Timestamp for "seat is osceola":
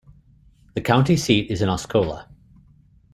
1.15-2.27